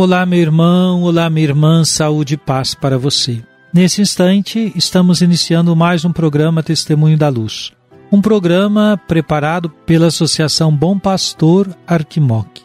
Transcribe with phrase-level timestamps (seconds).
[0.00, 3.42] Olá, meu irmão, olá, minha irmã, saúde e paz para você.
[3.70, 7.70] Nesse instante, estamos iniciando mais um programa Testemunho da Luz.
[8.10, 12.62] Um programa preparado pela Associação Bom Pastor Arquimoc.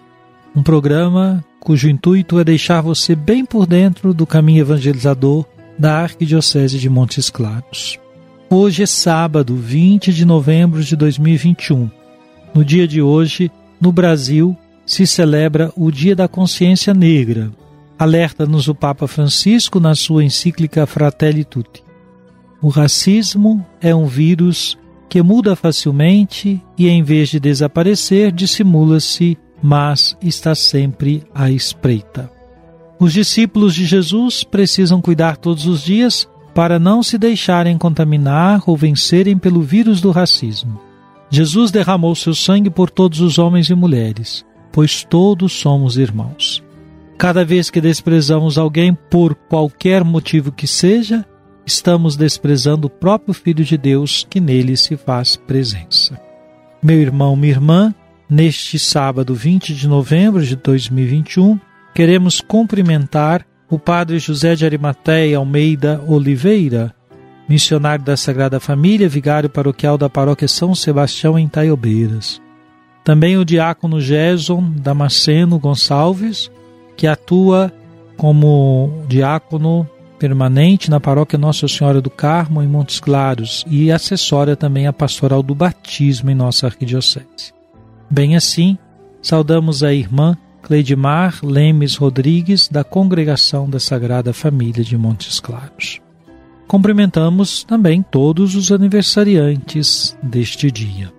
[0.55, 5.43] Um programa cujo intuito é deixar você bem por dentro do caminho evangelizador
[5.77, 7.99] da Arquidiocese de Montes Claros.
[8.49, 11.91] Hoje é sábado, 20 de novembro de 2021.
[12.53, 14.55] No dia de hoje, no Brasil,
[14.85, 17.51] se celebra o Dia da Consciência Negra.
[17.97, 21.83] Alerta-nos o Papa Francisco na sua encíclica Fratelli Tutti.
[22.61, 24.77] O racismo é um vírus
[25.09, 32.29] que muda facilmente e, em vez de desaparecer, dissimula-se, mas está sempre à espreita.
[32.99, 38.77] Os discípulos de Jesus precisam cuidar todos os dias para não se deixarem contaminar ou
[38.77, 40.79] vencerem pelo vírus do racismo.
[41.29, 46.61] Jesus derramou seu sangue por todos os homens e mulheres, pois todos somos irmãos.
[47.17, 51.25] Cada vez que desprezamos alguém por qualquer motivo que seja,
[51.65, 56.19] estamos desprezando o próprio Filho de Deus que nele se faz presença.
[56.83, 57.95] Meu irmão, minha irmã,
[58.29, 61.57] neste sábado 20 de novembro de 2021,
[61.93, 66.93] queremos cumprimentar o Padre José de Arimateia Almeida Oliveira,
[67.47, 72.43] missionário da Sagrada Família, vigário paroquial da paróquia São Sebastião em Taiobeiras.
[73.05, 76.49] Também o diácono Gerson Damasceno Gonçalves,
[76.97, 77.71] que atua
[78.17, 84.87] como diácono permanente na paróquia Nossa Senhora do Carmo em Montes Claros e assessora também
[84.87, 87.53] a pastoral do batismo em nossa arquidiocese.
[88.09, 88.75] Bem assim,
[89.21, 96.01] saudamos a irmã Cleidmar Lemes Rodrigues da Congregação da Sagrada Família de Montes Claros.
[96.67, 101.13] Cumprimentamos também todos os aniversariantes deste dia.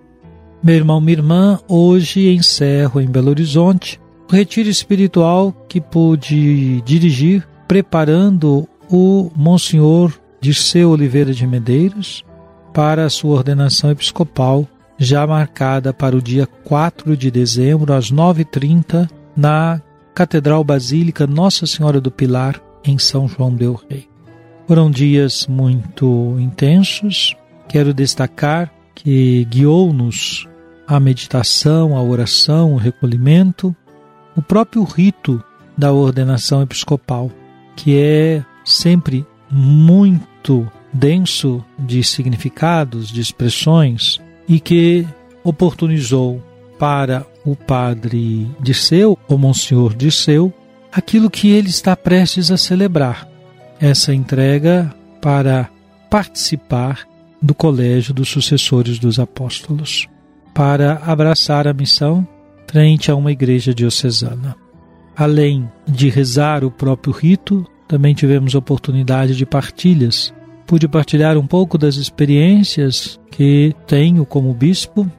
[0.61, 7.47] Meu irmão, minha irmã, hoje encerro em Belo Horizonte o retiro espiritual que pude dirigir
[7.67, 12.25] preparando o Monsenhor Dirceu Oliveira de Medeiros
[12.73, 14.67] para a sua ordenação episcopal,
[14.97, 19.81] já marcada para o dia 4 de dezembro, às 9h30, na
[20.13, 24.07] Catedral Basílica Nossa Senhora do Pilar, em São João del Rei.
[24.67, 27.35] Foram dias muito intensos,
[27.67, 30.47] quero destacar que guiou-nos
[30.87, 33.75] a meditação, a oração, o recolhimento,
[34.35, 35.41] o próprio rito
[35.77, 37.31] da ordenação episcopal,
[37.75, 45.05] que é sempre muito denso de significados, de expressões, e que
[45.43, 46.41] oportunizou
[46.79, 50.51] para o padre Dirceu, o Monsenhor Dirceu,
[50.91, 53.27] aquilo que ele está prestes a celebrar,
[53.79, 54.91] essa entrega
[55.21, 55.69] para
[56.09, 57.07] participar
[57.41, 60.07] do colégio dos sucessores dos apóstolos,
[60.53, 62.27] para abraçar a missão
[62.67, 64.55] frente a uma igreja diocesana.
[65.15, 70.33] Além de rezar o próprio rito, também tivemos oportunidade de partilhas.
[70.65, 75.09] Pude partilhar um pouco das experiências que tenho como bispo.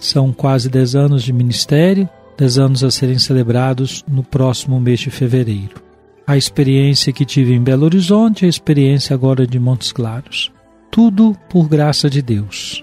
[0.00, 5.10] São quase 10 anos de ministério, 10 anos a serem celebrados no próximo mês de
[5.10, 5.80] fevereiro.
[6.26, 10.52] A experiência que tive em Belo Horizonte, a experiência agora de Montes Claros.
[10.96, 12.82] Tudo por graça de Deus.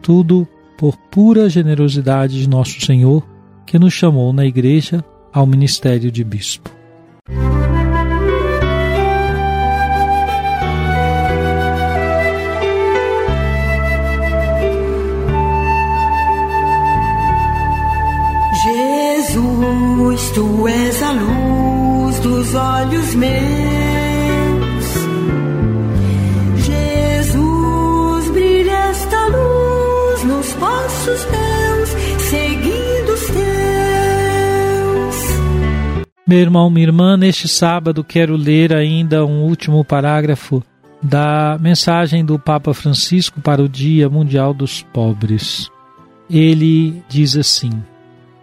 [0.00, 0.48] Tudo
[0.78, 3.22] por pura generosidade de nosso Senhor,
[3.66, 6.70] que nos chamou na igreja ao ministério de bispo.
[19.28, 23.79] Jesus, tu és a luz dos olhos meus.
[36.30, 40.62] Meu irmão, minha irmã, neste sábado quero ler ainda um último parágrafo
[41.02, 45.68] da mensagem do Papa Francisco para o Dia Mundial dos Pobres.
[46.30, 47.72] Ele diz assim: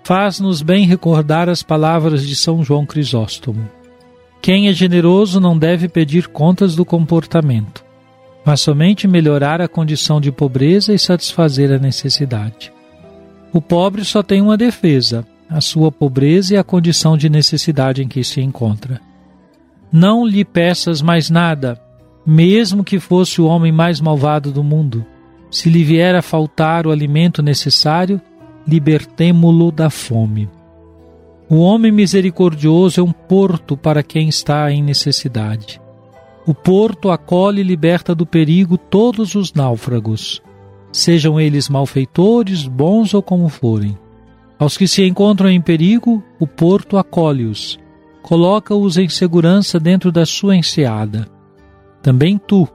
[0.04, 3.66] Faz-nos bem recordar as palavras de São João Crisóstomo.
[4.42, 7.86] Quem é generoso não deve pedir contas do comportamento,
[8.44, 12.70] mas somente melhorar a condição de pobreza e satisfazer a necessidade.
[13.54, 18.08] O pobre só tem uma defesa: a sua pobreza e a condição de necessidade em
[18.08, 19.02] que se encontra.
[19.92, 21.82] Não lhe peças mais nada,
[22.26, 25.06] mesmo que fosse o homem mais malvado do mundo.
[25.50, 28.20] Se lhe vier a faltar o alimento necessário,
[28.68, 30.50] libertemo-lo da fome.
[31.50, 35.80] O homem misericordioso é um porto para quem está em necessidade.
[36.46, 40.42] O porto acolhe e liberta do perigo todos os náufragos,
[40.92, 43.98] sejam eles malfeitores, bons ou como forem.
[44.60, 47.80] Aos que se encontram em perigo, o porto acolhe-os,
[48.22, 51.28] coloca-os em segurança dentro da sua enseada.
[52.02, 52.68] Também tu,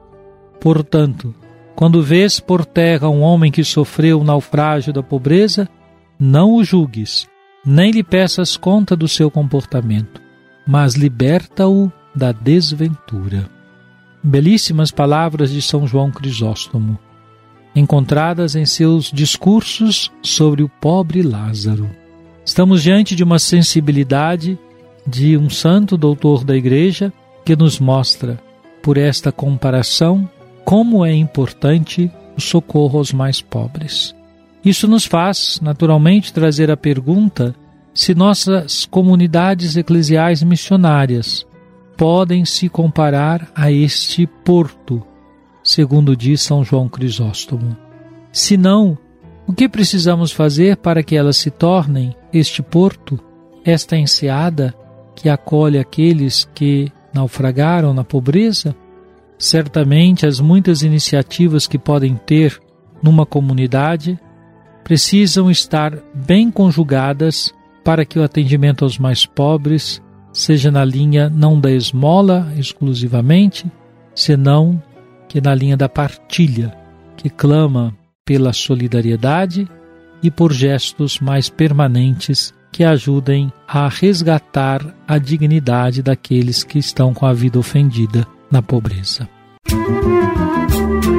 [0.61, 1.35] portanto,
[1.75, 5.67] quando vês por terra um homem que sofreu o naufrágio da pobreza,
[6.19, 7.27] não o julgues
[7.65, 10.21] nem lhe peças conta do seu comportamento,
[10.67, 13.49] mas liberta-o da desventura.
[14.21, 16.99] Belíssimas palavras de São João Crisóstomo,
[17.75, 21.89] encontradas em seus discursos sobre o pobre Lázaro.
[22.45, 24.57] Estamos diante de uma sensibilidade
[25.07, 27.11] de um santo doutor da Igreja
[27.45, 28.39] que nos mostra,
[28.81, 30.29] por esta comparação,
[30.65, 34.15] como é importante o socorro aos mais pobres.
[34.63, 37.55] Isso nos faz, naturalmente, trazer a pergunta
[37.93, 41.45] se nossas comunidades eclesiais missionárias
[41.95, 45.05] podem se comparar a este porto,
[45.63, 47.77] segundo diz São João Crisóstomo.
[48.31, 48.97] Se não,
[49.47, 53.19] o que precisamos fazer para que elas se tornem este porto,
[53.63, 54.73] esta enseada
[55.15, 58.75] que acolhe aqueles que naufragaram na pobreza?
[59.37, 62.59] Certamente as muitas iniciativas que podem ter
[63.01, 64.19] numa comunidade
[64.83, 70.01] precisam estar bem conjugadas para que o atendimento aos mais pobres
[70.31, 73.65] seja na linha não da esmola exclusivamente,
[74.15, 74.81] senão
[75.27, 76.75] que na linha da partilha,
[77.17, 79.67] que clama pela solidariedade
[80.21, 87.25] e por gestos mais permanentes que ajudem a resgatar a dignidade daqueles que estão com
[87.25, 89.29] a vida ofendida na pobreza.
[89.71, 91.12] Música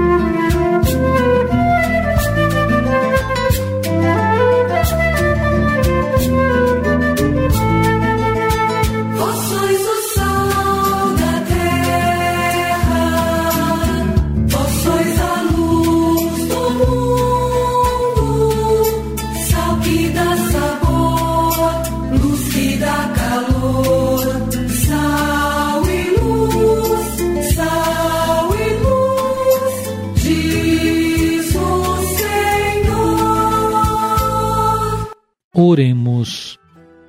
[35.55, 36.59] Oremos.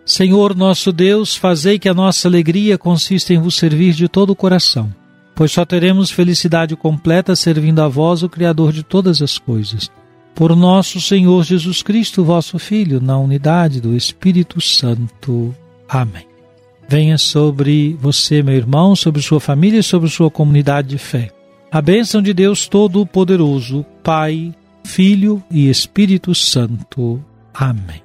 [0.06, 4.36] Senhor nosso Deus, fazei que a nossa alegria consista em vos servir de todo o
[4.36, 4.94] coração,
[5.34, 9.90] pois só teremos felicidade completa servindo a vós, o Criador de todas as coisas.
[10.36, 15.56] Por nosso Senhor Jesus Cristo, vosso Filho, na unidade do Espírito Santo.
[15.90, 16.28] Amém.
[16.88, 21.32] Venha sobre você, meu irmão, sobre sua família e sobre sua comunidade de fé.
[21.72, 27.24] A bênção de Deus Todo-Poderoso, Pai, Filho e Espírito Santo.
[27.52, 28.05] Amém.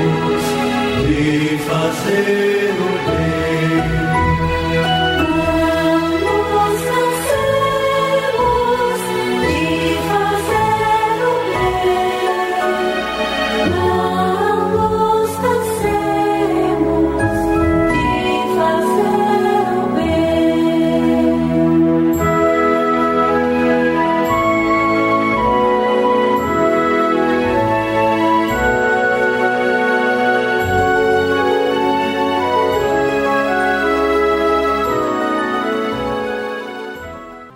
[1.91, 2.50] fazer.